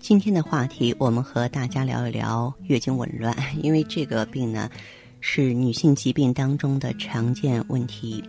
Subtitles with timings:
[0.00, 4.68] 今天的话题，我们和大家聊一聊月经紊乱， 因为这个病呢
[5.20, 8.24] 是女性疾病当中的常见问题。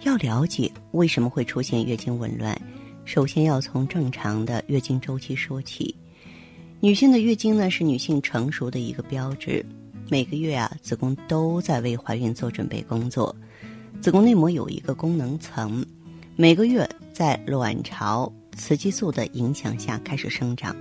[0.00, 2.58] 要了解为什么会出现月经紊乱。
[3.04, 5.94] 首先要从正常的月经周期说起。
[6.80, 9.64] 女性的月经呢，是女性成熟的一个标志。
[10.08, 13.34] 每个月啊，子宫都在为怀孕做准备工作。
[14.00, 15.84] 子宫内膜有一个功能层，
[16.36, 20.74] 每个月在卵巢雌激素的影响下开始生长。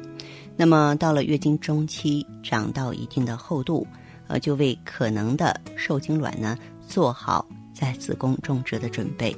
[0.58, 3.88] 那么到了月经中期，长到一定的厚度，
[4.28, 9.36] 呃，就为可能的受精卵呢做好在子宫种植的准备。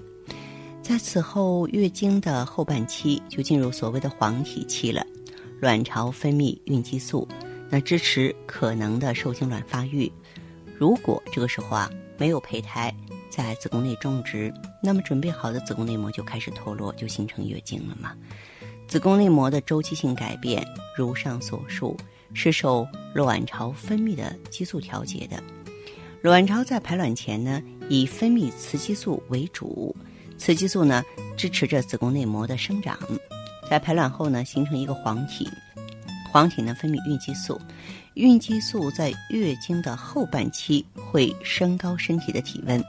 [0.82, 5.06] 在此后，月经的后半期就进入所谓的黄体期了，
[5.62, 7.26] 卵巢分泌孕激素，
[7.70, 10.12] 那支持可能的受精卵发育。
[10.78, 12.94] 如果这个时候啊没有胚胎
[13.30, 18.14] 在子宫内种植，那么准备好的子宫内膜就开始脱落，就形成月经了嘛。
[18.88, 20.64] 子宫内膜的周期性改变，
[20.96, 21.98] 如上所述，
[22.34, 25.42] 是受卵巢分泌的激素调节的。
[26.22, 29.96] 卵巢在排卵前呢，以分泌雌激素为主。
[30.38, 31.04] 雌激素呢，
[31.36, 32.98] 支持着子宫内膜的生长，
[33.70, 35.50] 在排卵后呢，形成一个黄体，
[36.32, 37.60] 黄体呢分泌孕激素，
[38.14, 42.84] 孕激素在月经的后半期会升高身体的体温。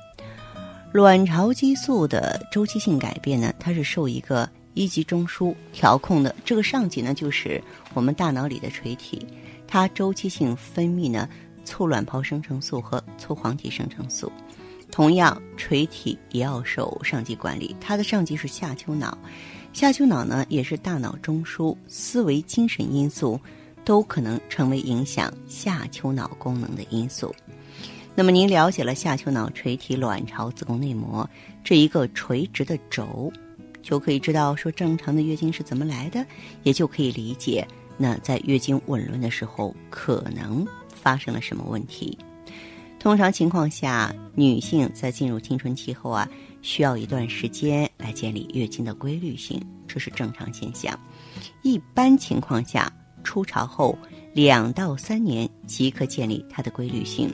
[0.92, 7.62] 卵巢激素的周期性改变呢，它是受一个一级中枢调控的，这个上级呢就是
[7.94, 9.26] 我们大脑里的垂体，
[9.66, 11.28] 它周期性分泌呢
[11.64, 14.30] 促卵泡生成素和促黄体生成素。
[14.90, 17.74] 同样，垂体也要受上级管理。
[17.80, 19.16] 它的上级是下丘脑，
[19.72, 23.40] 下丘脑呢也是大脑中枢，思维、精神因素
[23.84, 27.34] 都可能成为影响下丘脑功能的因素。
[28.14, 31.28] 那么，您了解了下丘脑、垂体、卵巢、子宫内膜
[31.64, 33.32] 这一个垂直的轴，
[33.84, 36.24] 就可以知道说正常的月经是怎么来的，
[36.62, 37.64] 也就可以理解
[37.98, 42.18] 那在月经紊乱的时候可能发生了什么问题。
[42.98, 46.26] 通常情况下，女性在进入青春期后啊，
[46.62, 50.98] 需要一段时间来建立月经的规律性，这是正常现象。
[51.62, 52.90] 一般情况下，
[53.22, 53.96] 初潮后
[54.32, 57.30] 两到三年即可建立它的规律性。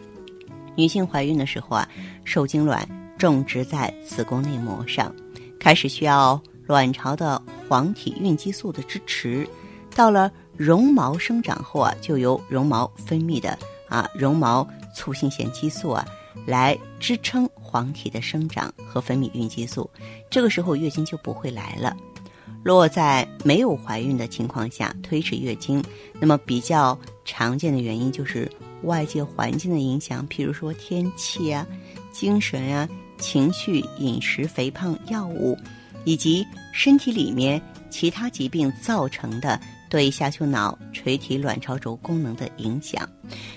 [0.75, 1.89] 女性怀孕的时候啊，
[2.25, 2.85] 受精卵
[3.17, 5.15] 种植在子宫内膜上，
[5.61, 9.49] 开始需要卵巢的黄体孕激素的支持。
[9.95, 13.57] 到了绒毛生长后啊，就由绒毛分泌的
[13.89, 14.69] 啊绒毛。
[14.93, 16.05] 促性腺激素啊，
[16.45, 19.89] 来支撑黄体的生长和分泌孕激素，
[20.29, 21.97] 这个时候月经就不会来了。
[22.65, 25.83] 若在没有怀孕的情况下推迟月经，
[26.19, 28.51] 那么比较常见的原因就是
[28.83, 31.65] 外界环境的影响，譬如说天气啊、
[32.11, 32.87] 精神啊、
[33.21, 35.57] 情绪、饮食、肥胖、药物，
[36.05, 39.61] 以及身体里面其他疾病造成的。
[39.91, 43.09] 对下丘脑、垂体、卵巢轴功能的影响，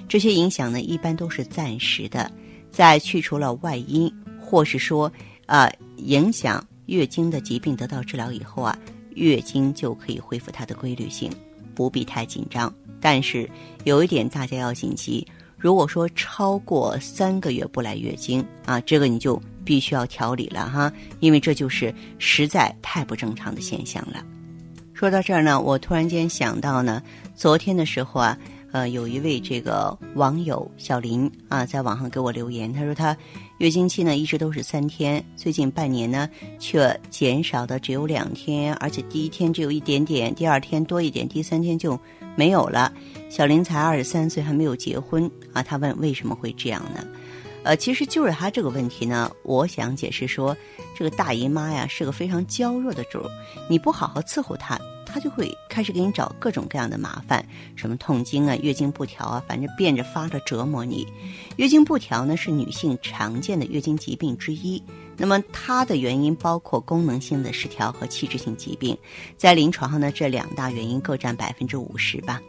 [0.09, 2.31] 这些影响呢，一般都是暂时的。
[2.71, 5.13] 在去除了外因，或是说，
[5.45, 8.75] 呃，影响月经的疾病得到治疗以后啊，
[9.11, 11.31] 月经就可以恢复它的规律性，
[11.75, 12.73] 不必太紧张。
[12.99, 13.47] 但是
[13.83, 24.23] 有一点大家要谨记：如果说超过三个月不来月经啊，这个你就必须要调理了哈，因为这就是实在太不正常的现象了。
[24.93, 27.01] 说到这儿呢，我突然间想到呢，
[27.35, 28.37] 昨天的时候啊，
[28.71, 33.17] 呃，有一位这个网友小林啊，在网上给我留言，他说他
[33.57, 36.29] 月经期呢一直都是三天，最近半年呢
[36.59, 41.99] 却减少的只有两天，而且第一天只有一点点，第二天多一点，第三天就
[42.35, 42.93] 没有了。
[43.29, 47.05] 小林才二十三岁，还没有结婚啊，他问为什么会这样呢？
[47.63, 50.55] 呃，其实就是他这个问题呢，我想解释说，
[50.95, 53.29] 这个大姨妈呀是个非常娇弱的主儿，
[53.69, 57.45] 你不好好伺候她，她就会开始给你找各种各样的麻烦，
[57.75, 61.07] 什么痛经啊、月经不调啊，反正变着法的折磨你。
[61.55, 64.83] 月经不调呢是女性常见的月经疾病之一，
[65.15, 68.97] 那么它的原因包括功能性的失调和器质性疾病，
[69.37, 72.41] 在临床上呢这两大原因各占百分之五十吧。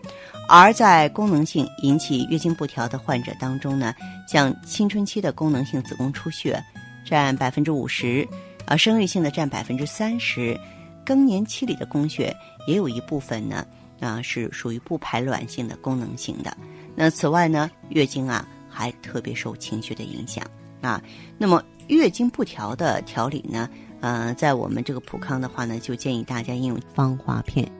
[0.49, 3.95] 而在功能性引起月经不调的患者当中呢，
[4.29, 6.63] 像青春期的功能性子宫出血
[7.05, 8.27] 占百分之五十，
[8.67, 10.59] 啊，生育性的占百分之三十，
[11.05, 12.35] 更年期里的宫血
[12.67, 13.67] 也有一部分呢，
[14.01, 16.57] 啊是属于不排卵性的功能型的。
[16.95, 20.45] 那此外呢，月经啊还特别受情绪的影响
[20.81, 21.03] 啊。
[21.39, 23.69] 那么月经不调的调理呢，
[24.01, 27.71] 呃，在我们这个普康的话呢，就建议大家用芳华片，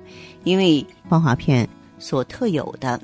[0.45, 1.69] 因为芳华片
[2.05, 3.01] 所特有的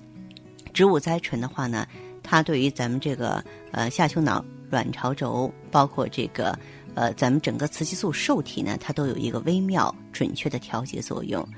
[0.75, 1.87] 植物甾醇的话呢，
[2.23, 3.43] 它对于咱们这个
[3.73, 6.55] 呃下丘脑、卵巢轴，包括这个。
[6.97, 11.49] 呃，咱们整个雌激素受体呢，它都有一个微妙准确的调节作用。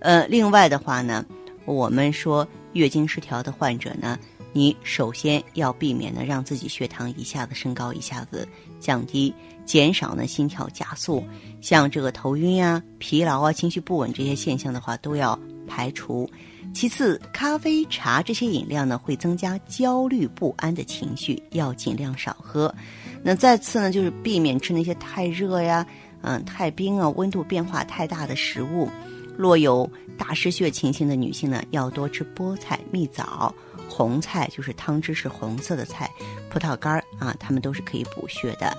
[0.00, 1.24] 呃，另外的话呢，
[1.64, 4.18] 我们说月经失调的患者呢，
[4.52, 8.46] 你首先要避免呢让自己血糖一下子升高，一下子
[8.78, 9.34] 降低，
[9.64, 11.24] 减少呢心跳加速，
[11.62, 16.28] 像这个头晕啊、疲劳啊、情绪不稳这些现象的话都要排除。
[16.74, 22.74] 其次，咖啡、茶这些饮料呢会增加焦虑不安的情绪，要尽量少喝。
[23.22, 25.86] 那再次呢，就是避免吃那些太热呀、
[26.22, 28.88] 嗯太冰啊、温度变化太大的食物。
[29.36, 29.88] 若有
[30.18, 33.54] 大失血情形的女性呢，要多吃菠菜、蜜枣、
[33.88, 36.10] 红菜，就是汤汁是红色的菜，
[36.50, 38.76] 葡萄干儿啊，它们都是可以补血的。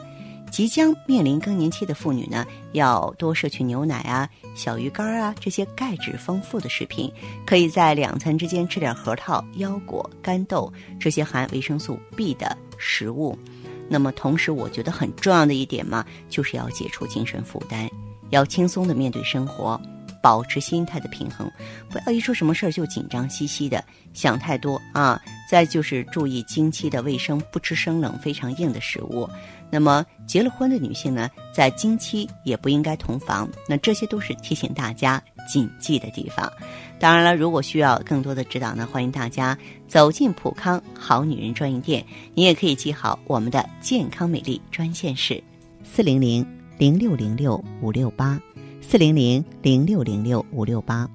[0.54, 7.12] 即将面临更年期的妇女呢，要多摄取牛奶啊、小鱼干啊这些钙质丰富的食品，
[7.44, 13.36] 可以在两餐之间吃点核桃、腰果、干豆这些含维生素 B 的食物。
[13.90, 17.90] 那么，同时我觉得很重要的一点嘛，就是要解除精神负担，
[18.30, 19.82] 要轻松的面对生活，
[20.22, 21.52] 保持心态的平衡，
[21.90, 23.84] 不要一说什么事儿就紧张兮兮的，
[24.14, 25.20] 想太多啊。
[25.54, 29.30] 再就是注意经期的卫生，不吃生冷非常硬的食物。
[29.70, 33.48] 那么结了婚的女性呢，在经期也不应该同房。
[33.70, 36.52] 那这些都是提醒大家谨记的地方。
[36.98, 39.56] 当然了，如果需要更多的指导呢，欢迎大家
[39.88, 42.04] 走进普康好女人专营店。
[42.34, 45.40] 你也可以记好我们的健康美丽专线是
[45.84, 46.44] 四零零
[46.80, 48.42] 零六零六五六八
[48.82, 51.08] 四零零零六零六五六八。